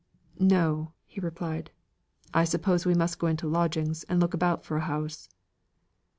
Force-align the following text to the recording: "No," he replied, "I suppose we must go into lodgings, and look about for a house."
"No," 0.39 0.93
he 1.05 1.21
replied, 1.21 1.69
"I 2.33 2.43
suppose 2.43 2.87
we 2.87 2.95
must 2.95 3.19
go 3.19 3.27
into 3.27 3.47
lodgings, 3.47 4.03
and 4.05 4.19
look 4.19 4.33
about 4.33 4.65
for 4.65 4.77
a 4.77 4.81
house." 4.85 5.29